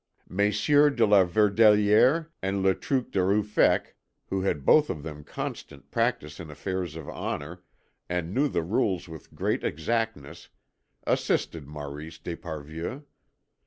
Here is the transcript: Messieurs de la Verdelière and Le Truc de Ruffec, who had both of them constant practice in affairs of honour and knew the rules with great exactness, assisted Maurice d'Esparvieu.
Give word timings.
Messieurs 0.27 0.89
de 0.95 1.05
la 1.05 1.23
Verdelière 1.23 2.29
and 2.41 2.63
Le 2.63 2.73
Truc 2.73 3.11
de 3.11 3.23
Ruffec, 3.23 3.95
who 4.31 4.41
had 4.41 4.65
both 4.65 4.89
of 4.89 5.03
them 5.03 5.23
constant 5.23 5.91
practice 5.91 6.39
in 6.39 6.49
affairs 6.49 6.95
of 6.95 7.07
honour 7.07 7.61
and 8.09 8.33
knew 8.33 8.47
the 8.47 8.63
rules 8.63 9.07
with 9.07 9.35
great 9.35 9.63
exactness, 9.63 10.49
assisted 11.05 11.67
Maurice 11.67 12.17
d'Esparvieu. 12.17 13.03